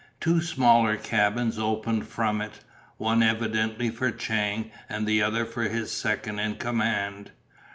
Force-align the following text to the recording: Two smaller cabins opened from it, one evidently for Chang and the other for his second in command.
Two 0.19 0.41
smaller 0.41 0.97
cabins 0.97 1.59
opened 1.59 2.07
from 2.07 2.41
it, 2.41 2.61
one 2.97 3.21
evidently 3.21 3.91
for 3.91 4.09
Chang 4.09 4.71
and 4.89 5.05
the 5.07 5.21
other 5.21 5.45
for 5.45 5.65
his 5.69 5.91
second 5.91 6.39
in 6.39 6.55
command. 6.55 7.29